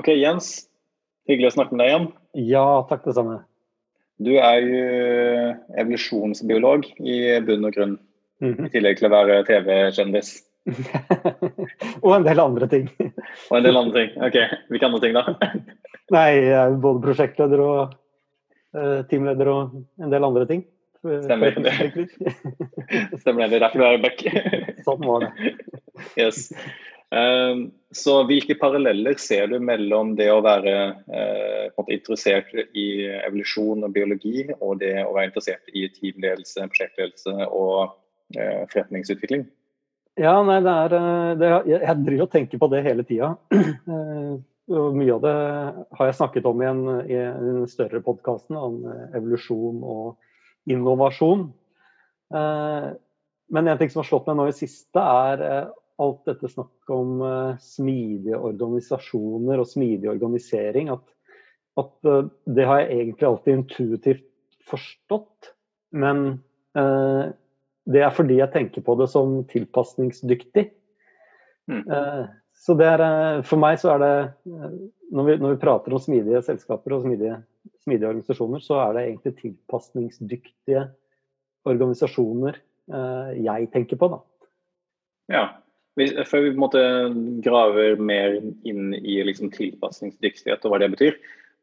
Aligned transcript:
Ok, 0.00 0.08
Jens. 0.16 0.46
Hyggelig 1.28 1.50
å 1.50 1.56
snakke 1.58 1.76
med 1.76 1.82
deg 1.82 1.90
igjen. 1.90 2.04
Ja, 2.48 2.66
takk 2.88 3.02
det 3.04 3.12
samme. 3.18 3.42
Du 4.20 4.30
er 4.40 4.62
jo 4.64 4.84
evolusjonsbiolog 5.82 6.86
i 7.04 7.18
bunn 7.44 7.68
og 7.68 7.76
grunn, 7.76 7.98
Mm 8.40 8.54
-hmm. 8.54 8.66
i 8.66 8.70
tillegg 8.72 8.96
til 8.96 9.06
å 9.06 9.10
være 9.12 9.44
TV-kjendis. 9.44 10.28
og 12.04 12.14
en 12.16 12.24
del 12.24 12.40
andre 12.40 12.66
ting. 12.66 12.88
og 13.50 13.56
en 13.58 13.64
del 13.64 13.76
andre 13.76 14.00
ting. 14.00 14.22
Ok, 14.24 14.36
Hvilke 14.70 14.86
andre 14.86 15.00
ting, 15.00 15.14
da? 15.14 15.34
Nei, 16.16 16.30
jeg 16.48 16.56
er 16.56 16.80
både 16.80 17.02
prosjektleder 17.04 17.60
og 17.60 17.92
uh, 18.72 19.02
teamleder 19.10 19.48
og 19.48 19.84
en 20.00 20.10
del 20.10 20.24
andre 20.24 20.46
ting. 20.46 20.64
Stemmer. 21.00 21.50
det. 21.50 22.08
Stemmer 23.20 23.42
det. 23.42 23.50
Det 23.50 23.56
er 23.56 23.66
derfor 23.66 23.78
du 23.78 23.84
er 23.84 24.02
back. 24.02 24.24
sånn 24.86 25.04
var 25.04 25.20
det. 25.20 25.54
Yes. 26.16 26.48
Um, 27.10 27.72
så 27.90 28.20
hvilke 28.22 28.54
paralleller 28.54 29.16
ser 29.18 29.48
du 29.50 29.56
mellom 29.58 30.12
det 30.14 30.28
å 30.30 30.42
være 30.46 30.74
uh, 31.10 31.88
interessert 31.90 32.52
i 32.54 32.84
evolusjon 33.24 33.82
og 33.82 33.96
biologi, 33.96 34.44
og 34.60 34.78
det 34.78 34.94
å 35.02 35.16
være 35.16 35.32
interessert 35.32 35.72
i 35.74 35.88
teamledelse, 35.96 36.68
prosjektledelse 36.70 37.34
og 37.48 37.96
uh, 38.36 38.62
forretningsutvikling? 38.70 39.42
Ja, 40.20 40.36
nei, 40.46 40.60
det 40.62 40.76
er 40.84 40.94
det, 41.40 41.50
Jeg 41.72 41.98
driver 42.04 42.24
og 42.28 42.32
tenker 42.32 42.62
på 42.62 42.70
det 42.70 42.84
hele 42.86 43.06
tida. 43.08 43.34
Mye 44.70 45.14
av 45.16 45.22
det 45.24 45.36
har 45.98 46.06
jeg 46.06 46.18
snakket 46.20 46.46
om 46.46 46.62
i 46.62 46.66
en, 46.68 46.82
i 47.10 47.16
en 47.18 47.62
større 47.70 47.98
podkast 48.06 48.52
om 48.54 48.84
evolusjon 49.16 49.80
og 49.82 50.70
innovasjon. 50.70 51.48
Men 52.30 53.70
en 53.70 53.80
ting 53.80 53.90
som 53.90 54.04
har 54.04 54.10
slått 54.10 54.28
meg 54.30 54.38
nå 54.38 54.46
i 54.50 54.54
siste, 54.54 55.02
er 55.02 55.72
alt 56.00 56.24
dette 56.28 56.50
snakket 56.50 56.92
om 56.94 57.22
smidige 57.62 58.38
organisasjoner 58.38 59.60
og 59.60 59.68
smidig 59.68 60.10
organisering. 60.12 60.90
At, 60.94 61.04
at 61.80 62.10
det 62.48 62.66
har 62.68 62.82
jeg 62.82 62.96
egentlig 62.96 63.28
alltid 63.28 63.58
intuitivt 63.58 64.26
forstått. 64.70 65.52
Men 65.92 66.40
det 66.74 68.02
er 68.04 68.12
fordi 68.14 68.38
jeg 68.38 68.52
tenker 68.54 68.84
på 68.86 68.94
det 69.00 69.08
som 69.12 69.40
tilpasningsdyktig. 69.50 70.68
Mm. 71.70 71.82
Så 72.60 72.76
det 72.76 72.86
er, 72.92 73.02
for 73.46 73.60
meg 73.60 73.78
så 73.80 73.94
er 73.94 74.02
det 74.02 74.14
når 75.10 75.26
vi, 75.26 75.36
når 75.40 75.54
vi 75.54 75.60
prater 75.62 75.94
om 75.94 76.02
smidige 76.02 76.42
selskaper 76.46 76.94
og 76.94 77.06
smidige, 77.06 77.40
smidige, 77.82 78.10
organisasjoner, 78.10 78.62
så 78.62 78.78
er 78.84 78.92
det 78.94 79.04
egentlig 79.06 79.32
tilpasningsdyktige 79.40 80.84
organisasjoner 81.68 82.58
eh, 82.60 83.32
jeg 83.44 83.70
tenker 83.74 84.00
på, 84.00 84.10
da. 84.12 84.20
Ja. 85.30 85.44
Før 86.28 86.44
vi 86.44 86.52
på 86.52 86.56
en 86.56 86.62
måte 86.62 86.84
graver 87.44 88.00
mer 88.00 88.38
inn 88.68 88.94
i 88.96 89.18
liksom, 89.26 89.52
tilpasningsdyktighet 89.54 90.64
og 90.64 90.72
hva 90.72 90.80
det 90.82 90.92
betyr, 90.94 91.18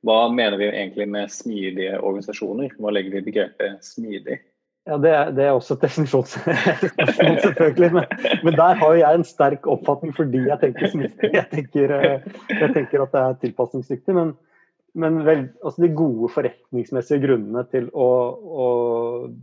hva 0.06 0.28
mener 0.30 0.60
vi 0.60 0.70
egentlig 0.70 1.08
med 1.10 1.34
smidige 1.34 1.98
organisasjoner? 1.98 2.76
Hva 2.78 2.94
legger 2.94 3.16
vi 3.16 3.24
i 3.24 3.28
begrepet 3.32 3.84
smidig? 3.86 4.40
Ja, 4.88 4.96
det 5.04 5.12
er, 5.12 5.32
det 5.36 5.44
er 5.44 5.56
også 5.58 5.76
et 5.76 5.84
definisjonsspørsmål, 5.88 7.40
selvfølgelig. 7.44 7.90
Men, 7.98 8.06
men, 8.46 8.56
der 8.56 8.78
har 8.80 8.94
jeg 8.96 9.20
en 9.20 9.28
sterk 9.28 9.68
oppfatning 9.68 10.14
fordi 10.16 10.46
jeg 10.46 10.60
tenker 10.62 10.92
smidig. 10.94 11.32
Jeg 11.34 11.48
tenker, 11.52 11.96
jeg 12.54 12.70
tenker 12.78 13.04
at 13.04 13.16
det 13.16 13.24
er 13.24 13.40
tilpasningsdyktig. 13.42 14.16
Men, 14.16 14.32
men 14.96 15.20
vel, 15.28 15.44
altså 15.66 15.84
de 15.84 15.92
gode 15.98 16.32
forretningsmessige 16.34 17.26
grunnene 17.26 17.66
til 17.74 17.90
å, 17.92 18.10
å, 18.64 18.68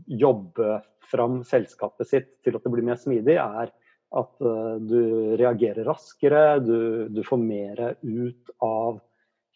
jobbe 0.09 0.81
fram 1.11 1.43
selskapet 1.47 2.09
sitt 2.09 2.31
til 2.47 2.57
at 2.57 2.65
det 2.65 2.73
blir 2.73 2.87
mer 2.87 2.99
smidig, 2.99 3.37
er 3.37 3.69
at 4.15 4.33
uh, 4.45 4.77
du 4.81 5.35
reagerer 5.41 5.87
raskere, 5.89 6.59
du, 6.63 7.09
du, 7.11 7.23
får 7.27 7.41
mer 7.41 7.85
ut 8.03 8.53
av 8.65 9.01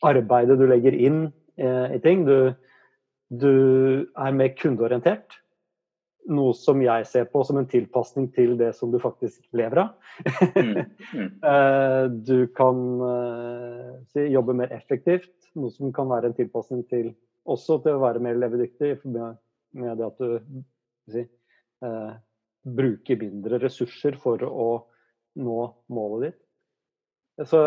arbeidet 0.06 0.59
du 0.59 0.67
legger 0.70 0.97
inn 0.97 1.27
uh, 1.61 1.89
i 1.95 2.00
ting. 2.05 2.25
Du, 2.28 2.55
du 3.28 3.53
er 4.17 4.39
mer 4.39 4.55
kundeorientert 4.59 5.38
noe 6.28 6.53
som 6.53 6.82
jeg 6.84 7.06
ser 7.09 7.28
på 7.32 7.41
som 7.47 7.56
en 7.56 7.69
tilpasning 7.71 8.27
til 8.34 8.59
det 8.60 8.75
som 8.77 8.91
du 8.93 8.99
faktisk 9.00 9.47
lever 9.56 9.87
av. 9.87 9.94
mm, 10.59 10.75
mm. 11.15 11.31
Du 12.28 12.50
kan 12.53 12.82
si, 14.12 14.27
jobbe 14.34 14.53
mer 14.59 14.75
effektivt, 14.77 15.32
noe 15.56 15.72
som 15.72 15.88
kan 15.97 16.11
være 16.11 16.28
en 16.28 16.37
tilpasning 16.37 16.82
til 16.91 17.15
også 17.49 17.81
til 17.84 17.97
å 17.97 18.03
være 18.03 18.22
mer 18.22 18.38
levedyktig 18.41 18.99
med, 19.09 19.38
med 19.78 19.99
det 19.99 20.09
at 20.09 20.21
du 20.21 20.62
si, 21.12 21.25
eh, 21.84 22.11
bruker 22.77 23.21
mindre 23.21 23.61
ressurser 23.62 24.19
for 24.21 24.43
å 24.45 24.69
nå 25.39 25.59
målet 25.95 26.33
ditt. 26.33 27.49
Så, 27.49 27.61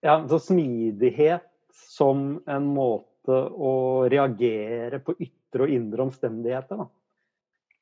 ja, 0.00 0.14
så 0.28 0.38
smidighet 0.40 1.44
som 1.90 2.40
en 2.48 2.68
måte 2.72 3.36
å 3.36 3.72
reagere 4.08 5.02
på 5.04 5.14
ytre 5.20 5.66
og 5.66 5.74
indre 5.74 6.06
omstendigheter. 6.08 6.80
Da. 6.80 6.88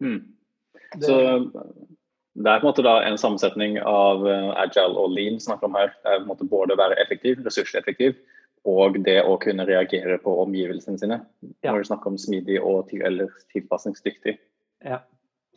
Mm. 0.02 0.18
Så 0.98 1.18
det 2.38 2.50
er 2.50 2.60
på 2.60 2.66
en 2.66 2.70
måte 2.70 2.86
da 2.86 2.96
en 3.06 3.18
sammensetning 3.18 3.78
av 3.82 4.26
agile 4.62 4.98
og 4.98 5.14
lean 5.14 5.38
snakker 5.42 5.68
om 5.68 5.78
her. 5.78 5.92
Det 6.02 6.10
er 6.10 6.18
på 6.20 6.24
en 6.24 6.32
måte 6.32 6.50
både 6.50 6.74
å 6.74 6.80
være 6.80 6.98
effektiv, 7.02 7.40
ressurseffektiv, 7.46 8.18
og 8.68 8.98
det 9.06 9.20
å 9.26 9.36
kunne 9.42 9.66
reagere 9.68 10.18
på 10.22 10.34
omgivelsene 10.42 11.00
sine. 11.00 11.20
Ja. 11.62 11.72
Når 11.72 11.82
du 11.82 11.90
snakker 11.90 12.12
om 12.12 12.18
smidig 12.20 12.60
og 12.62 12.88
til, 12.90 13.02
eller 13.06 13.32
tilpasningsdyktig. 13.54 14.36
Ja. 14.86 15.02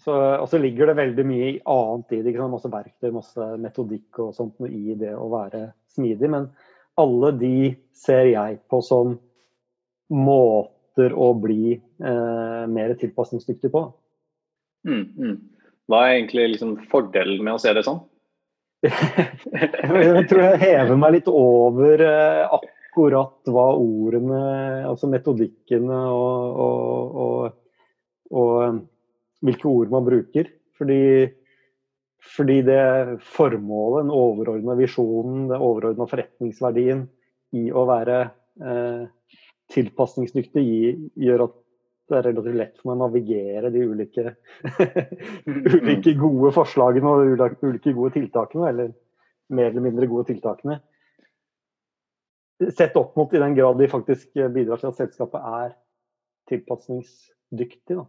Så, 0.02 0.14
og 0.14 0.48
så 0.50 0.58
ligger 0.58 0.90
det 0.90 0.98
veldig 0.98 1.26
mye 1.30 1.50
annet 1.70 2.16
i 2.16 2.22
det. 2.22 2.32
Ikke 2.32 2.42
sant? 2.42 2.56
Masse 2.56 2.74
verktøy, 2.74 3.10
masse 3.14 3.48
metodikk 3.62 4.22
og 4.24 4.34
sånt 4.38 4.62
i 4.66 4.96
det 4.98 5.14
å 5.14 5.28
være 5.30 5.68
smidig. 5.94 6.30
Men 6.34 6.50
alle 7.02 7.32
de 7.38 7.56
ser 7.96 8.32
jeg 8.32 8.60
på 8.72 8.82
som 8.86 9.16
måter 10.12 11.14
å 11.14 11.32
bli 11.38 11.76
eh, 11.78 12.64
mer 12.68 12.96
tilpasningsdyktig 13.00 13.72
på. 13.74 13.86
Mm, 14.90 15.06
mm. 15.16 15.38
Hva 15.92 16.02
er 16.08 16.18
egentlig 16.18 16.48
liksom 16.56 16.76
fordelen 16.92 17.44
med 17.46 17.56
å 17.56 17.62
se 17.62 17.74
det 17.76 17.86
sånn? 17.86 18.02
jeg 18.90 20.26
tror 20.32 20.42
jeg 20.42 20.62
hever 20.64 20.98
meg 20.98 21.20
litt 21.20 21.30
over 21.30 22.02
eh, 22.02 22.56
akkurat 22.58 23.52
hva 23.54 23.68
ordene, 23.78 24.42
altså 24.90 25.10
metodikkene 25.12 26.00
og, 26.10 26.64
og, 26.66 27.20
og, 27.22 27.60
og 28.42 28.82
hvilke 29.46 29.70
ord 29.70 29.94
man 29.94 30.06
bruker. 30.08 30.50
Fordi, 30.78 31.02
fordi 32.36 32.60
det 32.66 32.84
formålet, 33.36 34.06
den 34.06 34.14
overordna 34.16 34.76
visjonen, 34.80 35.48
den 35.52 35.62
overordna 35.62 36.08
forretningsverdien 36.10 37.06
i 37.58 37.68
å 37.74 37.86
være 37.90 38.22
eh, 38.64 39.04
tilpasningsdyktig 39.72 40.64
gjør 41.22 41.48
at 41.48 41.58
det 42.12 42.18
er 42.18 42.26
relativt 42.28 42.58
lett 42.60 42.80
for 42.80 42.90
meg 42.90 42.98
å 42.98 43.04
navigere 43.06 43.70
de 43.72 43.84
ulike, 43.88 44.34
ulike 45.80 46.14
gode 46.20 46.52
forslagene 46.56 47.12
og 47.12 47.44
ulike 47.64 47.94
gode 47.96 48.12
tiltakene, 48.18 48.72
eller 48.72 48.90
mer 49.56 49.70
eller 49.70 49.86
mindre 49.86 50.10
gode 50.12 50.28
tiltakene. 50.32 50.80
Sett 52.76 52.98
opp 53.00 53.16
mot 53.18 53.32
i 53.34 53.42
den 53.42 53.56
grad 53.58 53.80
de 53.80 53.88
faktisk 53.90 54.36
bidrar 54.36 54.82
til 54.82 54.92
at 54.92 55.00
selskapet 55.00 55.48
er 55.62 55.72
tilpasningsdyktig. 56.52 57.96
Da. 57.96 58.04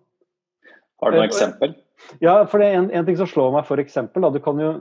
Har 1.03 1.13
du 1.13 1.19
noe 1.19 1.27
eksempel? 1.27 1.75
Ja, 2.23 2.35
for 2.51 2.63
det 2.63 2.71
en, 2.77 2.89
en 2.95 3.07
ting 3.07 3.19
som 3.19 3.29
slår 3.31 3.53
meg 3.57 3.67
for 3.67 3.83
eksempel. 3.83 4.25
Da, 4.25 4.31
du, 4.35 4.39
kan 4.43 4.61
jo, 4.63 4.73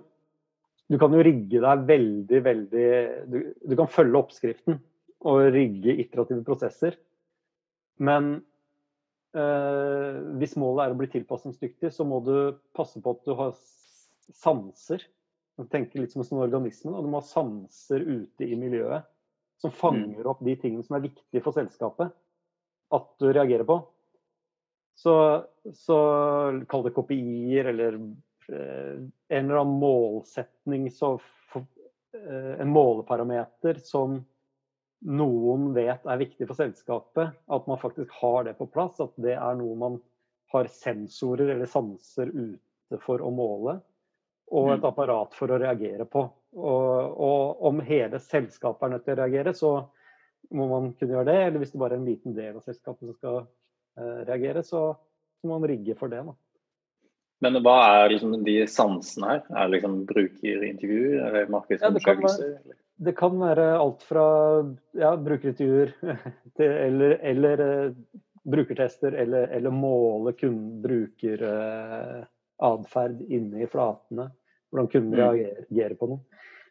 du 0.91 0.97
kan 1.01 1.13
jo 1.17 1.23
rigge 1.25 1.61
deg 1.63 1.85
veldig, 1.89 2.41
veldig 2.45 2.87
du, 3.31 3.37
du 3.65 3.75
kan 3.79 3.89
følge 3.89 4.21
oppskriften 4.21 4.79
og 5.29 5.41
rigge 5.53 5.95
iterative 6.01 6.45
prosesser. 6.45 6.97
Men 8.01 8.33
øh, 9.37 10.19
hvis 10.41 10.57
målet 10.61 10.85
er 10.85 10.95
å 10.95 10.99
bli 10.99 11.09
tilpasningsdyktig, 11.13 11.91
så 11.93 12.05
må 12.07 12.21
du 12.25 12.35
passe 12.77 13.01
på 13.01 13.15
at 13.15 13.25
du 13.25 13.35
har 13.37 13.55
sanser. 14.31 15.05
Du 15.57 15.67
tenker 15.69 16.01
litt 16.01 16.13
som 16.13 16.23
en 16.25 16.45
organisme. 16.45 16.93
Og 16.93 17.05
du 17.05 17.11
må 17.11 17.21
ha 17.21 17.27
sanser 17.27 18.01
ute 18.01 18.47
i 18.47 18.57
miljøet 18.57 19.09
som 19.61 19.73
fanger 19.73 20.25
opp 20.25 20.41
de 20.41 20.55
tingene 20.57 20.85
som 20.85 20.97
er 20.97 21.05
viktige 21.05 21.43
for 21.45 21.53
selskapet 21.53 22.13
at 22.91 23.09
du 23.21 23.27
reagerer 23.29 23.65
på. 23.67 23.77
Så, 24.97 25.43
så 25.73 25.99
kall 26.69 26.83
det 26.85 26.93
kopier 26.95 27.71
eller 27.71 27.95
eh, 27.95 28.97
en 29.31 29.45
eller 29.45 29.61
annen 29.61 29.79
målsetning, 29.81 30.89
så 30.91 31.15
for, 31.51 31.65
eh, 32.17 32.53
en 32.61 32.73
måleparameter 32.73 33.81
som 33.85 34.19
noen 35.01 35.71
vet 35.73 36.05
er 36.05 36.21
viktig 36.21 36.45
for 36.49 36.59
selskapet, 36.59 37.37
at 37.47 37.69
man 37.69 37.79
faktisk 37.81 38.11
har 38.21 38.45
det 38.45 38.57
på 38.59 38.69
plass. 38.69 38.99
At 39.01 39.15
det 39.21 39.33
er 39.37 39.57
noe 39.57 39.77
man 39.79 40.01
har 40.53 40.69
sensorer 40.69 41.55
eller 41.55 41.69
sanser 41.69 42.29
ute 42.29 42.99
for 43.01 43.23
å 43.23 43.31
måle. 43.33 43.79
Og 44.51 44.73
et 44.73 44.85
apparat 44.85 45.33
for 45.37 45.51
å 45.53 45.57
reagere 45.61 46.05
på. 46.11 46.25
Og, 46.59 47.19
og 47.23 47.61
om 47.69 47.79
hele 47.87 48.19
selskapet 48.19 48.83
er 48.83 48.93
nødt 48.93 49.05
til 49.07 49.15
å 49.15 49.21
reagere, 49.21 49.53
så 49.55 49.71
må 50.51 50.67
man 50.67 50.91
kunne 50.99 51.15
gjøre 51.15 51.29
det. 51.29 51.37
Eller 51.45 51.63
hvis 51.63 51.71
det 51.71 51.79
bare 51.81 51.95
er 51.95 52.01
en 52.01 52.09
liten 52.09 52.35
del 52.35 52.59
av 52.59 52.65
selskapet 52.65 53.07
som 53.07 53.15
skal 53.15 53.37
reagere, 54.27 54.63
så, 54.63 54.95
så, 55.41 55.47
må 55.47 55.59
man 55.59 55.69
rigge 55.71 55.95
for 55.99 56.07
det. 56.11 56.21
Da. 56.27 56.33
Men 57.41 57.57
hva 57.65 57.77
er 58.03 58.11
liksom 58.13 58.43
de 58.45 58.67
sansene 58.69 59.25
her? 59.31 59.41
Er 59.49 59.63
det 59.65 59.73
liksom 59.77 59.93
brukerintervjuer 60.09 61.19
eller 61.27 61.53
markedsundersøkelser? 61.53 62.49
Ja, 62.53 62.57
det 63.01 63.13
kan 63.17 63.33
være 63.41 63.79
alt 63.81 64.03
fra 64.05 64.25
ja, 64.97 65.15
brukerintervjuer 65.17 65.89
til 66.59 66.69
eller, 66.69 67.11
eller 67.31 67.55
uh, 67.65 67.91
brukertester, 68.51 69.11
eller, 69.23 69.43
eller 69.57 69.71
måle 69.73 70.31
brukeratferd 70.85 73.17
uh, 73.17 73.25
inne 73.33 73.57
i 73.65 73.69
flatene. 73.69 74.25
Hvordan 74.71 74.91
kunder 74.93 75.17
mm. 75.17 75.23
reagerer 75.41 75.95
på 75.99 76.05
noe. 76.13 76.21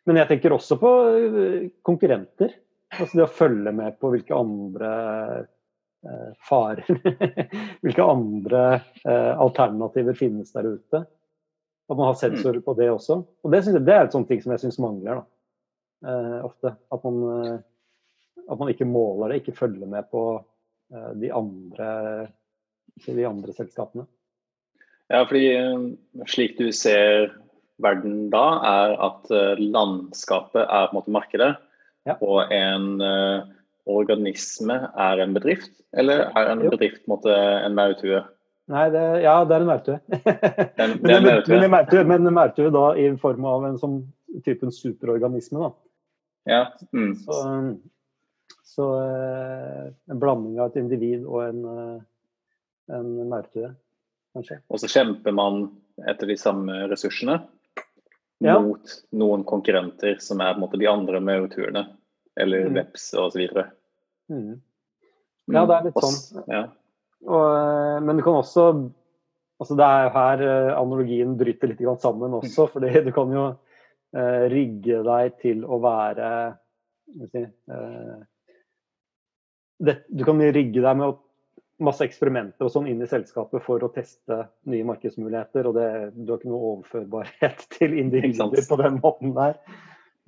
Men 0.08 0.14
jeg 0.22 0.28
tenker 0.30 0.50
også 0.54 0.74
på 0.80 0.90
konkurrenter. 1.84 2.50
Altså 2.96 3.14
det 3.18 3.26
å 3.26 3.34
følge 3.34 3.72
med 3.76 3.90
på 4.00 4.08
hvilke 4.14 4.34
andre 4.34 4.88
farer 6.48 6.80
Hvilke 7.84 8.04
andre 8.08 8.60
alternativer 9.04 10.16
finnes 10.16 10.52
der 10.54 10.70
ute. 10.72 11.02
At 11.04 11.98
man 11.98 12.06
har 12.08 12.16
sensorer 12.16 12.62
på 12.64 12.72
det 12.78 12.86
også. 12.88 13.18
Og 13.44 13.52
det, 13.52 13.60
jeg, 13.66 13.82
det 13.84 13.94
er 13.96 14.06
et 14.06 14.14
sånt 14.16 14.30
ting 14.30 14.40
som 14.40 14.54
jeg 14.54 14.62
syns 14.62 14.80
mangler. 14.80 15.20
da 15.20 15.24
eh, 16.06 16.44
ofte. 16.44 16.74
At 16.88 17.04
man, 17.04 17.44
eh, 17.44 17.58
at 18.48 18.58
man, 18.58 18.72
ikke 18.72 18.88
måler 18.88 19.32
det, 19.32 19.42
ikke 19.42 19.58
følger 19.58 19.90
med 19.90 20.08
på 20.12 20.24
eh, 20.94 21.12
de, 21.20 21.32
andre, 21.34 21.90
de 23.06 23.26
andre 23.26 23.56
selskapene. 23.56 24.06
Ja, 25.10 25.24
fordi 25.24 25.46
eh, 25.56 25.86
slik 26.30 26.58
du 26.60 26.70
ser 26.76 27.32
verden 27.80 28.28
da, 28.32 28.44
er 28.66 28.98
at 29.00 29.30
landskapet 29.56 30.66
er 30.66 30.90
på 30.90 30.92
en 30.92 30.98
måte 30.98 31.14
markedet, 31.14 31.54
ja. 32.04 32.18
og 32.20 32.50
en 32.52 33.00
uh, 33.00 33.46
organisme 33.98 34.76
er 34.90 35.22
en 35.24 35.34
bedrift? 35.36 35.72
Eller 35.96 36.28
er 36.28 36.52
en 36.52 36.62
bedrift 36.62 37.02
måtte, 37.10 37.34
en 37.34 37.74
maurtue? 37.78 38.22
Nei, 38.70 38.86
det, 38.94 39.02
ja, 39.24 39.34
det 39.44 39.56
er 39.56 39.64
en 39.64 39.70
maurtue. 39.70 39.98
men 42.12 42.20
en 42.20 42.34
maurtue 42.34 42.70
da 42.74 42.84
i 42.98 43.08
form 43.18 43.46
av 43.50 43.66
en 43.66 43.78
sånn 43.80 44.00
typen 44.46 44.70
superorganisme. 44.74 45.58
da. 45.58 45.70
Ja. 46.50 46.60
Mm. 46.94 47.14
Så, 47.24 47.38
så, 48.62 48.86
eh, 49.02 49.86
en 50.10 50.22
blanding 50.22 50.60
av 50.60 50.70
et 50.70 50.80
individ 50.84 51.26
og 51.26 51.42
en, 51.48 51.64
eh, 51.74 51.96
en 52.96 53.10
maurtue, 53.30 53.72
kanskje. 54.36 54.60
Og 54.70 54.82
så 54.82 54.90
kjemper 54.90 55.34
man 55.34 55.64
etter 56.08 56.30
de 56.30 56.38
samme 56.38 56.84
ressursene 56.90 57.40
ja. 58.40 58.54
mot 58.54 58.94
noen 59.10 59.44
konkurrenter 59.44 60.22
som 60.22 60.40
er 60.40 60.54
på 60.54 60.60
en 60.60 60.64
måte 60.64 60.80
de 60.80 60.88
andre 60.88 61.20
maurtuene, 61.20 61.84
eller 62.40 62.70
mm. 62.70 62.78
veps 62.78 63.10
osv. 63.18 63.42
Mm. 64.30 64.60
Ja, 65.50 65.64
det 65.66 65.76
er 65.76 65.88
litt 65.88 66.00
sånn. 66.00 66.44
Ja. 66.50 66.62
Og, 67.26 67.44
eh, 67.50 67.98
men 68.06 68.20
du 68.20 68.24
kan 68.24 68.38
også 68.40 68.70
altså 69.60 69.74
Det 69.76 69.84
er 69.84 70.06
her 70.14 70.42
analogien 70.72 71.34
bryter 71.36 71.68
litt 71.68 71.82
sammen 72.00 72.32
også. 72.38 72.64
fordi 72.72 73.02
du 73.04 73.10
kan 73.12 73.32
jo 73.34 73.42
eh, 74.16 74.46
rigge 74.48 75.02
deg 75.04 75.34
til 75.42 75.66
å 75.68 75.76
være 75.82 76.30
si, 77.30 77.42
eh, 77.42 78.20
det, 79.80 79.96
Du 80.08 80.24
kan 80.24 80.40
rigge 80.40 80.80
deg 80.80 80.96
med 80.96 81.20
masse 81.80 82.04
eksperimenter 82.04 82.66
og 82.66 82.72
sånn 82.74 82.88
inn 82.90 83.00
i 83.00 83.08
selskapet 83.08 83.64
for 83.64 83.80
å 83.80 83.92
teste 83.94 84.42
nye 84.68 84.86
markedsmuligheter. 84.88 85.68
og 85.68 85.78
det, 85.78 85.90
Du 86.14 86.32
har 86.32 86.40
ikke 86.40 86.52
noe 86.52 86.72
overførbarhet 86.74 87.66
til 87.76 87.96
individer 88.00 88.66
på 88.68 88.80
den 88.80 89.00
måten 89.00 89.34
der. 89.36 89.56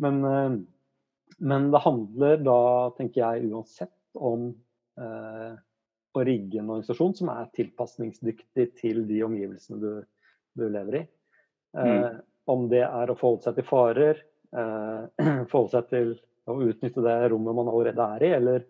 Men, 0.01 0.23
eh, 0.25 0.61
men, 1.43 1.71
det 1.75 1.83
handler 1.85 2.41
da, 2.47 2.63
tenker 2.97 3.23
jeg, 3.23 3.51
uansett 3.53 4.19
om 4.19 4.51
eh, 5.01 5.55
å 6.13 6.25
rigge 6.27 6.61
en 6.61 6.71
organisasjon 6.71 7.15
som 7.19 7.31
er 7.33 7.49
tilpasningsdyktig 7.57 8.67
til 8.81 9.03
de 9.09 9.23
omgivelsene 9.27 9.81
du, 9.81 9.91
du 10.59 10.67
lever 10.69 11.01
i. 11.01 11.03
Mm. 11.77 11.87
Eh, 11.87 12.21
om 12.53 12.67
det 12.71 12.85
er 12.85 13.11
å 13.11 13.17
forholde 13.17 13.47
seg 13.47 13.59
til 13.59 13.69
farer, 13.69 14.23
eh, 14.53 15.27
forholde 15.51 15.73
seg 15.75 15.91
til 15.93 16.15
å 16.51 16.59
utnytte 16.67 17.05
det 17.05 17.19
rommet 17.33 17.59
man 17.59 17.71
allerede 17.71 18.09
er 18.17 18.27
i, 18.27 18.33
eller, 18.39 18.65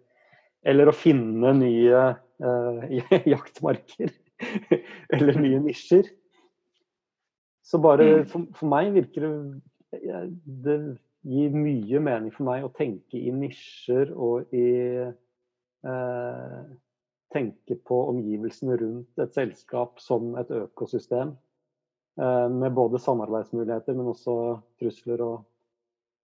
eller 0.72 0.90
å 0.90 0.96
finne 0.96 1.54
nye 1.58 2.02
eh, 2.42 2.98
jaktmarker. 3.34 4.12
eller 5.14 5.38
nye 5.38 5.60
nisjer. 5.62 6.08
Så 7.62 7.78
bare 7.82 8.08
mm. 8.22 8.28
for, 8.30 8.48
for, 8.58 8.68
meg 8.70 8.90
virker 8.96 9.28
det 9.28 10.22
Det 10.64 10.76
gir 11.22 11.54
mye 11.54 12.00
mening 12.02 12.32
for 12.34 12.48
meg 12.48 12.64
å 12.66 12.72
tenke 12.74 13.18
i 13.18 13.32
nisjer 13.34 14.14
og 14.14 14.54
i 14.54 14.68
eh, 15.02 16.62
Tenke 17.32 17.78
på 17.80 17.96
omgivelsene 18.10 18.74
rundt 18.76 19.20
et 19.22 19.32
selskap 19.32 20.02
som 20.04 20.34
et 20.36 20.50
økosystem. 20.52 21.30
Eh, 22.20 22.48
med 22.52 22.74
både 22.76 22.98
samarbeidsmuligheter, 23.00 23.96
men 23.96 24.10
også 24.10 24.34
trusler 24.80 25.22
og, 25.24 25.38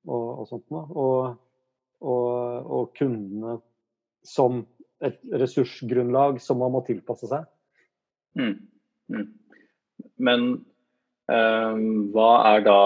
og, 0.05 0.27
og 0.43 0.51
sånt 0.51 0.67
noe. 0.75 0.83
Og, 1.01 1.39
og, 2.05 2.91
kundene 2.99 3.57
som 4.27 4.61
et 5.01 5.17
ressursgrunnlag 5.33 6.43
som 6.45 6.61
man 6.61 6.75
må 6.77 6.83
tilpasse 6.85 7.31
seg. 7.31 7.49
Mm. 8.37 8.59
Mm. 9.09 9.25
Men 10.21 10.45
um, 11.33 11.89
hva 12.13 12.31
er 12.53 12.67
da 12.67 12.81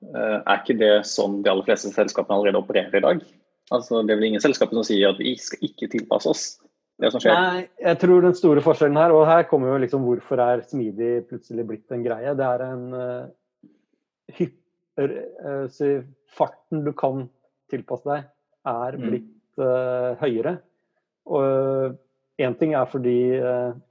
Er 0.00 0.56
ikke 0.56 0.78
det 0.80 0.94
sånn 1.08 1.42
de 1.44 1.50
aller 1.52 1.66
fleste 1.66 1.90
selskapene 1.92 2.38
allerede 2.38 2.62
opererer 2.62 2.96
i 2.96 3.04
dag? 3.04 3.24
Altså, 3.70 4.00
det 4.02 4.14
er 4.14 4.18
vel 4.18 4.30
ingen 4.30 4.42
selskaper 4.42 4.78
som 4.78 4.86
sier 4.86 5.12
at 5.12 5.20
vi 5.20 5.34
skal 5.38 5.66
ikke 5.68 5.90
tilpasse 5.92 6.30
oss 6.30 6.44
det 7.00 7.10
som 7.14 7.22
skjer? 7.22 7.36
Nei, 7.36 7.66
jeg 7.80 7.98
tror 8.02 8.24
den 8.24 8.36
store 8.38 8.64
forskjellen 8.64 8.98
her, 9.00 9.14
og 9.16 9.26
her 9.28 9.46
kommer 9.50 9.72
jo 9.72 9.82
liksom 9.84 10.06
hvorfor 10.06 10.42
er 10.44 10.64
smidig 10.68 11.12
plutselig 11.30 11.66
blitt 11.68 11.94
en 11.94 12.04
greie. 12.04 12.34
Det 12.36 12.46
er 12.46 12.64
en 12.66 12.86
uh, 12.96 13.68
hypper, 14.38 15.14
uh, 15.44 15.66
si, 15.72 15.94
Farten 16.30 16.84
du 16.86 16.92
kan 16.94 17.24
tilpasse 17.72 18.06
deg, 18.06 18.28
er 18.70 18.98
mm. 18.98 19.06
blitt 19.08 19.62
uh, 19.62 20.18
høyere. 20.20 20.58
Og 21.30 21.96
én 22.40 22.54
ting 22.58 22.72
er 22.78 22.86
fordi 22.88 23.16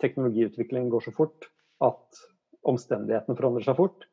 teknologiutviklingen 0.01 0.89
går 0.91 1.03
så 1.05 1.11
fort 1.15 1.45
at 1.85 2.21
omstendighetene 2.67 3.37
forandrer 3.37 3.67
seg 3.67 3.77
fort. 3.77 4.08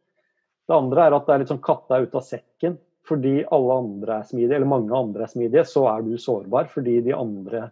Det 0.67 0.75
andre 0.75 1.07
er 1.07 1.15
at 1.17 1.29
det 1.29 1.35
er 1.35 1.43
litt 1.43 1.53
sånn 1.53 1.65
katta 1.65 2.01
ut 2.03 2.19
av 2.19 2.25
sekken. 2.27 2.77
Fordi 3.07 3.37
alle 3.55 3.79
andre 3.85 4.19
er 4.19 4.27
smidige, 4.27 4.57
eller 4.59 4.71
mange 4.71 4.97
andre 4.99 5.27
er 5.27 5.31
smidige, 5.31 5.63
så 5.69 5.85
er 5.93 6.03
du 6.03 6.17
sårbar 6.19 6.67
fordi 6.73 6.97
de 7.07 7.15
andre 7.15 7.69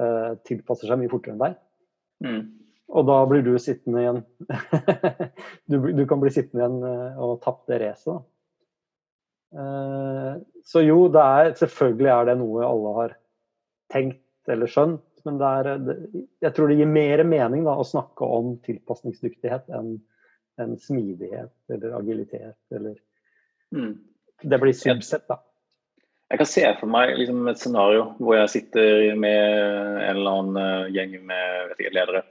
eh, 0.00 0.32
tilpasser 0.48 0.88
seg 0.88 1.00
mye 1.00 1.12
fortere 1.12 1.34
enn 1.34 1.42
deg. 1.42 1.58
Mm. 2.24 2.42
Og 2.92 3.06
da 3.08 3.18
blir 3.28 3.44
du 3.44 3.52
sittende 3.60 4.02
igjen 4.02 4.20
du, 5.70 5.76
du, 5.96 6.02
kan 6.08 6.20
bli 6.20 6.32
sittende 6.32 6.60
igjen 6.60 6.82
uh, 6.84 7.22
og 7.24 7.38
tapt 7.44 7.70
det 7.70 7.80
racet. 7.82 8.24
Uh, 9.52 10.40
så 10.64 10.84
jo, 10.84 11.06
det 11.12 11.22
er, 11.22 11.52
selvfølgelig 11.60 12.10
er 12.12 12.28
det 12.28 12.36
noe 12.40 12.66
alle 12.68 12.92
har 12.98 13.16
tenkt 13.92 14.52
eller 14.52 14.70
skjønt. 14.70 15.04
Men 15.26 15.38
det 15.38 15.50
er, 15.56 15.70
det, 15.86 15.96
jeg 16.42 16.54
tror 16.56 16.68
det 16.68 16.80
gir 16.80 16.90
mer 16.90 17.22
mening 17.28 17.64
da, 17.68 17.76
å 17.78 17.86
snakke 17.86 18.26
om 18.26 18.56
tilpasningsdyktighet 18.66 19.68
enn 19.76 19.94
en 20.60 20.76
smidighet 20.78 21.52
eller 21.72 21.96
agilitet 21.96 22.58
eller 22.74 22.96
mm. 23.74 23.98
Det 24.42 24.58
blir 24.58 24.74
subsett, 24.74 25.28
da. 25.30 25.38
Jeg 26.32 26.40
kan 26.40 26.48
se 26.48 26.62
for 26.80 26.90
meg 26.90 27.12
liksom, 27.14 27.44
et 27.46 27.60
scenario 27.60 28.06
hvor 28.18 28.38
jeg 28.40 28.50
sitter 28.50 29.12
med 29.20 29.38
en 30.00 30.16
eller 30.16 30.38
annen 30.38 30.56
uh, 30.58 30.88
gjeng 30.90 31.14
med 31.28 31.74
ikke, 31.76 31.92
ledere 31.94 32.22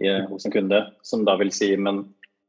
i, 0.00 0.08
hos 0.30 0.48
en 0.48 0.54
kunde, 0.54 0.80
som 1.06 1.22
da 1.28 1.36
vil 1.38 1.52
si 1.54 1.68
men 1.76 2.06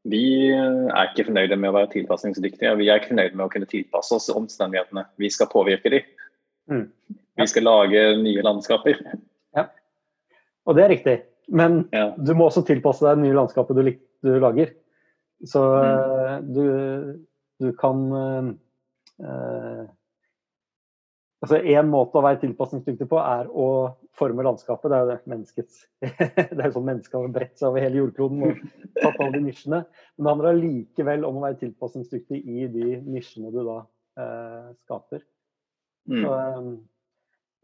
vi 0.08 0.50
er 0.50 1.12
ikke 1.12 1.28
fornøyde 1.28 1.54
med 1.60 1.70
å 1.70 1.76
være 1.76 1.92
tilpasningsdyktige. 1.92 2.72
Vi 2.80 2.88
er 2.90 2.98
ikke 2.98 3.12
fornøyde 3.12 3.38
med 3.38 3.44
å 3.44 3.52
kunne 3.52 3.68
tilpasse 3.70 4.16
oss 4.16 4.32
omstendighetene. 4.34 5.04
Vi 5.22 5.30
skal 5.30 5.46
påvirke 5.52 5.92
dem. 5.92 6.08
Mm. 6.66 6.88
Ja. 7.12 7.44
Vi 7.44 7.46
skal 7.52 7.68
lage 7.68 8.00
nye 8.18 8.42
landskaper. 8.42 8.98
Ja, 9.54 9.68
og 10.66 10.78
det 10.78 10.84
er 10.84 10.92
riktig. 10.96 11.16
Men 11.52 11.84
ja. 11.94 12.08
du 12.16 12.34
må 12.38 12.48
også 12.48 12.64
tilpasse 12.66 13.04
deg 13.04 13.18
det 13.18 13.28
nye 13.28 13.36
landskapet 13.36 13.78
du, 13.78 13.92
du 14.26 14.32
lager. 14.42 14.72
Så 15.48 15.62
mm. 15.74 16.52
du, 16.54 16.66
du, 17.58 17.72
kan 17.78 18.04
eh, 18.12 19.88
Altså 21.42 21.58
En 21.58 21.88
måte 21.90 22.20
å 22.20 22.22
være 22.22 22.38
tilpasningsdyktig 22.44 23.08
på 23.10 23.18
er 23.18 23.48
å 23.50 23.66
forme 24.14 24.44
landskapet. 24.46 24.92
Det 24.92 24.98
er 24.98 25.08
jo 25.08 25.32
menneskets 25.32 25.80
Det 26.52 26.60
er 26.60 26.68
jo 26.68 26.76
sånn 26.76 26.86
mennesket 26.86 27.18
har 27.18 27.34
bredt 27.34 27.58
seg 27.58 27.72
over 27.72 27.82
hele 27.82 27.98
jordkloden 27.98 28.44
og 28.46 28.62
tatt 29.00 29.18
alle 29.18 29.34
de 29.34 29.42
nisjene. 29.48 29.82
Men 30.14 30.24
det 30.24 30.34
handler 30.34 30.50
allikevel 30.52 31.26
om 31.26 31.40
å 31.40 31.44
være 31.48 31.60
tilpasningsdyktig 31.64 32.38
i 32.38 32.68
de 32.70 32.94
nisjene 33.08 33.50
du 33.54 33.60
da 33.66 33.80
eh, 34.22 34.70
skaper. 34.84 35.24
Mm. 36.10 36.22
Så, 36.22 36.38
eh, 36.38 36.72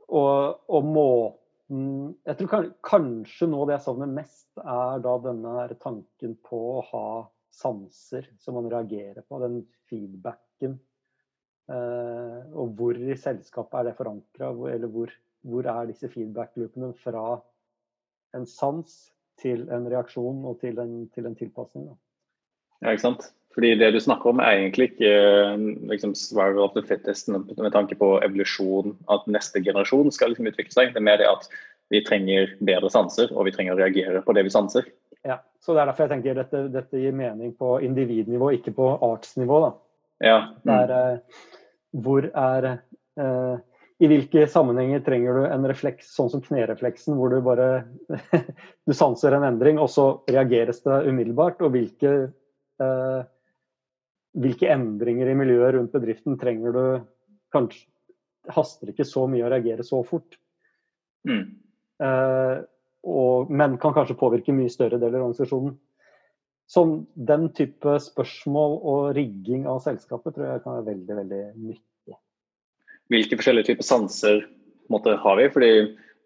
og, 0.09 0.61
og, 0.73 0.85
måten 0.89 2.15
Jeg 2.25 2.39
tror 2.39 2.51
kan, 2.51 2.69
kanskje 2.87 3.51
nå 3.51 3.65
det 3.69 3.77
jeg 3.77 3.87
savner 3.87 4.11
mest, 4.11 4.47
er 4.59 5.03
da 5.05 5.17
denne 5.23 5.67
tanken 5.83 6.39
på 6.49 6.61
å 6.79 6.85
ha 6.91 7.09
sanser 7.55 8.29
som 8.41 8.59
man 8.59 8.71
reagerer 8.71 9.25
på. 9.27 9.41
Den 9.43 9.63
feedbacken 9.91 10.79
Eh, 11.69 12.41
og 12.57 12.73
hvor 12.79 12.97
i 12.97 13.17
selskapet 13.21 13.77
er 13.77 13.91
det 13.91 13.97
forankra, 13.99 14.53
eller 14.73 14.89
hvor, 14.89 15.13
hvor, 15.45 15.67
er 15.69 15.91
disse 15.91 16.09
feedback-loopene 16.09 16.95
fra 17.03 17.41
en 18.37 18.47
sans 18.49 18.95
til 19.43 19.67
en 19.73 19.89
reaksjon 19.93 20.47
og 20.49 20.63
til 20.63 20.81
en, 20.81 21.03
til 21.13 21.29
en 21.29 21.37
tilpasning? 21.37 21.91
Ja, 22.81 22.95
ikke 22.95 23.05
sant. 23.05 23.29
Fordi 23.53 23.75
det 23.77 23.91
du 23.93 24.01
snakker 24.01 24.31
om 24.31 24.41
er 24.41 24.55
egentlig 24.55 24.93
ikke 24.93 25.13
liksom, 25.91 26.15
survival 26.15 26.65
of 26.69 26.77
the 26.77 26.85
fittest 26.87 27.29
med 27.29 27.73
tanke 27.75 27.97
på 27.99 28.15
evolusjon, 28.23 28.95
at 29.11 29.27
neste 29.27 29.61
generasjon 29.65 30.13
skal 30.15 30.33
liksom 30.33 30.49
utvikle 30.49 30.73
seg. 30.73 30.93
Det 30.95 31.03
er 31.03 31.09
mer 31.09 31.21
det 31.21 31.29
at 31.29 31.49
vi 31.93 32.05
trenger 32.07 32.55
bedre 32.65 32.91
sanser, 32.93 33.33
og 33.35 33.49
vi 33.49 33.53
trenger 33.53 33.75
å 33.75 33.81
reagere 33.81 34.23
på 34.25 34.37
det 34.37 34.47
vi 34.47 34.55
sanser. 34.55 34.89
Ja, 35.29 35.43
så 35.61 35.75
Det 35.75 35.83
er 35.83 35.91
derfor 35.91 36.07
jeg 36.07 36.13
tenker 36.15 36.39
dette, 36.39 36.61
dette 36.73 37.01
gir 37.03 37.17
mening 37.17 37.53
på 37.59 37.79
individnivå, 37.85 38.53
ikke 38.57 38.73
på 38.77 38.91
artsnivå. 39.05 39.61
da. 39.67 39.73
Ja. 40.25 40.39
Mm. 40.65 40.71
Der, 40.71 40.93
eh, 40.97 41.43
hvor 41.93 42.29
er 42.29 42.69
eh, 42.73 43.57
I 43.99 44.07
hvilke 44.07 44.47
sammenhenger 44.47 45.03
trenger 45.05 45.35
du 45.35 45.45
en 45.49 45.67
refleks 45.67 46.13
sånn 46.15 46.31
som 46.31 46.43
knerefleksen, 46.45 47.17
hvor 47.19 47.35
du 47.35 47.41
bare 47.43 47.85
du 48.87 48.95
sanser 48.95 49.35
en 49.35 49.45
endring, 49.45 49.81
og 49.83 49.91
så 49.91 50.23
reageres 50.31 50.81
det 50.87 51.03
umiddelbart? 51.11 51.61
Og 51.67 51.75
hvilke, 51.75 52.15
eh, 52.81 53.21
hvilke 54.39 54.73
endringer 54.73 55.29
i 55.29 55.37
miljøet 55.39 55.75
rundt 55.77 55.93
bedriften 55.93 56.39
trenger 56.41 56.73
du 56.73 56.83
kanskje 57.55 57.87
Haster 58.49 58.89
ikke 58.89 59.05
så 59.05 59.27
mye 59.29 59.45
å 59.45 59.51
reagere 59.53 59.85
så 59.85 59.99
fort. 60.09 60.39
Mm. 61.29 61.43
Eh, 62.01 62.61
og, 63.07 63.51
men 63.51 63.77
kan 63.83 63.95
kanskje 63.97 64.19
påvirke 64.19 64.55
mye 64.55 64.73
større 64.73 64.99
deler 64.99 65.21
av 65.21 65.31
organisasjonen. 65.31 65.77
Sånn, 66.69 66.99
den 67.15 67.49
type 67.57 67.95
spørsmål 68.05 68.75
og 68.91 69.05
rigging 69.17 69.65
av 69.71 69.81
selskapet 69.87 70.37
tror 70.37 70.51
jeg 70.51 70.65
kan 70.65 70.77
være 70.77 70.91
veldig 70.91 71.15
veldig 71.23 71.43
nyttig. 71.57 72.17
Hvilke 73.09 73.39
forskjellige 73.41 73.71
typer 73.71 73.89
sanser 73.89 74.43
måte, 74.93 75.15
har 75.17 75.41
vi? 75.41 75.47
Fordi 75.55 75.71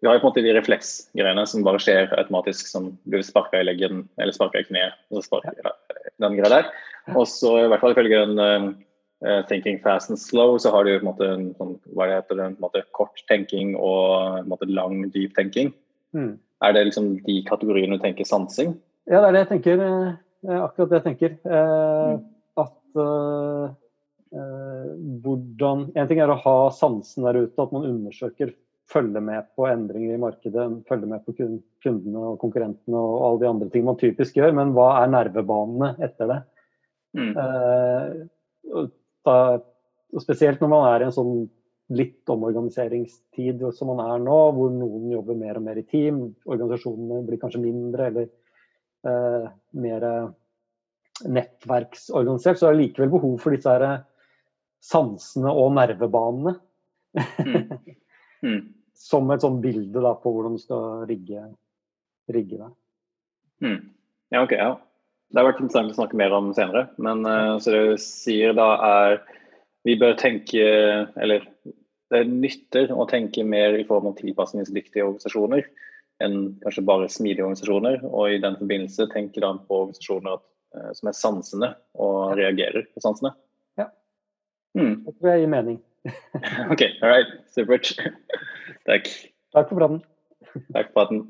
vi 0.03 0.09
har 0.09 0.17
jo 0.17 0.19
på 0.19 0.27
en 0.27 0.31
måte 0.33 0.43
de 0.43 0.55
refleksgreiene 0.57 1.45
som 1.47 1.63
bare 1.63 1.79
skjer 1.79 2.11
automatisk, 2.19 2.67
som 2.67 2.89
du 3.07 3.21
sparker 3.23 3.61
i 3.61 3.67
leggen 3.69 4.01
eller 4.19 4.35
sparker 4.35 4.65
i 4.65 4.67
kneet. 4.67 4.97
Og 5.07 5.21
så 5.21 5.29
sparker 5.29 5.61
ja. 5.63 5.71
den 6.25 6.35
greia 6.35 6.57
der. 6.57 6.73
Og 7.15 7.23
så 7.31 7.53
i 7.61 7.69
hvert 7.71 7.79
fall 7.79 7.95
ifølge 7.95 8.19
den 8.25 8.41
uh, 9.23 9.39
Thinking 9.47 9.79
Fast 9.83 10.11
and 10.11 10.19
Slow, 10.19 10.57
så 10.59 10.73
har 10.75 10.83
du 10.83 10.97
på 10.97 11.05
en 11.05 11.07
måte 11.07 11.29
en, 11.31 11.45
sånn, 11.55 11.77
hva 11.95 12.09
det 12.09 12.19
heter, 12.19 12.43
en 12.43 12.59
måte, 12.59 12.83
kort 12.91 13.23
tenking 13.31 13.77
og 13.79 14.41
en 14.41 14.51
måte, 14.51 14.67
lang, 14.67 15.05
dyp 15.15 15.39
tenking. 15.39 15.71
Mm. 16.11 16.35
Er 16.63 16.75
det 16.75 16.87
liksom 16.87 17.15
de 17.25 17.39
kategoriene 17.47 17.97
du 17.97 18.03
tenker 18.03 18.27
sansing? 18.27 18.75
Ja, 19.09 19.19
det 19.19 19.27
er 19.27 19.35
det 19.35 19.41
jeg 19.43 19.51
tenker. 19.53 19.81
Eh, 19.83 20.59
akkurat 20.59 20.91
det 20.91 20.99
jeg 20.99 21.07
tenker. 21.09 21.37
Eh, 21.43 22.11
mm. 22.13 22.21
At 22.63 22.99
uh, 23.01 23.71
uh, 24.37 24.89
hvordan 25.23 25.87
En 25.97 26.09
ting 26.09 26.19
er 26.21 26.29
å 26.29 26.37
ha 26.43 26.57
sansen 26.75 27.25
der 27.25 27.39
ute, 27.41 27.57
at 27.57 27.73
man 27.73 27.87
undersøker, 27.89 28.53
følger 28.91 29.23
med 29.25 29.47
på 29.57 29.65
endringer 29.65 30.13
i 30.13 30.21
markedet, 30.21 30.67
følger 30.89 31.09
med 31.09 31.23
på 31.25 31.33
kundene 31.33 32.25
og 32.29 32.37
konkurrentene 32.41 32.99
og 32.99 33.15
alle 33.25 33.41
de 33.41 33.49
andre 33.49 33.69
ting 33.73 33.87
man 33.87 33.97
typisk 33.97 34.37
gjør, 34.37 34.53
men 34.53 34.75
hva 34.75 34.89
er 34.99 35.13
nervebanene 35.15 35.93
etter 36.03 36.29
det? 36.29 36.39
Mm. 37.17 37.31
Uh, 37.33 38.85
da, 39.25 39.37
spesielt 40.21 40.61
når 40.61 40.71
man 40.75 40.87
er 40.91 41.03
i 41.03 41.07
en 41.07 41.15
sånn 41.15 41.33
litt 41.93 42.29
omorganiseringstid 42.31 43.65
som 43.75 43.91
man 43.91 43.99
er 44.05 44.23
nå, 44.23 44.37
hvor 44.55 44.71
noen 44.71 45.11
jobber 45.11 45.37
mer 45.37 45.59
og 45.59 45.65
mer 45.65 45.81
i 45.81 45.85
team. 45.87 46.21
Organisasjonene 46.47 47.25
blir 47.27 47.41
kanskje 47.41 47.63
mindre 47.63 48.07
eller 48.11 48.29
eh, 49.09 49.49
mer 49.83 50.07
nettverksorganisert. 51.27 52.59
Så 52.59 52.69
er 52.69 52.77
det 52.77 52.85
likevel 52.85 53.11
behov 53.13 53.35
for 53.43 53.55
disse 53.55 53.73
her 53.73 54.05
sansene 54.83 55.51
og 55.51 55.75
nervebanene. 55.79 56.57
Mm. 57.43 57.67
Mm. 58.43 58.73
som 58.99 59.29
et 59.31 59.43
sånn 59.43 59.61
bilde 59.63 60.01
da, 60.03 60.09
på 60.19 60.31
hvordan 60.35 60.57
du 60.57 60.59
skal 60.59 61.05
rigge, 61.07 61.45
rigge 62.27 62.57
deg. 62.59 62.73
Mm. 63.63 63.77
Ja, 64.35 64.41
ok. 64.43 64.51
Ja. 64.57 64.73
Det 65.31 65.39
har 65.39 65.47
vært 65.47 65.61
interessant 65.63 65.93
å 65.93 65.95
snakke 65.95 66.19
mer 66.19 66.35
om 66.35 66.49
senere. 66.57 66.89
Men 67.01 67.23
uh, 67.23 67.55
så 67.63 67.71
det 67.71 67.81
du 67.87 68.01
sier 68.03 68.51
da 68.57 68.67
er 68.83 69.15
vi 69.83 69.95
bør 69.99 70.15
tenke, 70.19 70.63
eller 71.19 71.45
det 72.13 72.23
nytter 72.29 72.91
å 72.93 73.07
tenke 73.09 73.43
mer 73.47 73.75
i 73.77 73.85
form 73.87 74.11
av 74.11 74.17
tilpasningsdyktige 74.19 75.05
organisasjoner 75.05 75.65
enn 76.23 76.53
kanskje 76.63 76.85
bare 76.87 77.09
smidige 77.11 77.45
organisasjoner. 77.45 78.03
Og 78.07 78.35
i 78.35 78.41
den 78.43 78.57
forbindelse 78.59 79.09
tenke 79.13 79.43
da 79.43 79.53
på 79.57 79.81
organisasjoner 79.85 80.37
at, 80.37 80.45
som 80.97 81.09
er 81.09 81.17
sansende 81.17 81.71
og 81.99 82.37
reagerer 82.39 82.87
på 82.93 83.03
sansene. 83.03 83.33
Ja. 83.79 83.89
Mm. 84.77 85.01
Det 85.07 85.15
tror 85.17 85.33
jeg 85.33 85.43
gir 85.43 85.53
mening. 85.55 85.81
OK, 86.73 86.85
all 87.01 87.09
right. 87.15 87.33
Supert. 87.55 87.95
Takk. 88.89 89.09
Takk 89.55 89.71
for 89.71 89.79
praten. 89.79 90.03
Takk 90.71 90.93
for 90.93 91.01
praten. 91.01 91.25